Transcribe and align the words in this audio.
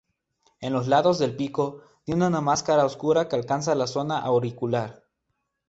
En 0.61 0.73
los 0.73 0.87
lados 0.87 1.19
del 1.19 1.35
pico 1.35 1.81
tiene 2.05 2.25
una 2.25 2.41
máscara 2.41 2.85
oscura 2.85 3.27
que 3.27 3.35
alcanza 3.35 3.75
la 3.75 3.85
zona 3.85 4.17
auricular. 4.17 5.03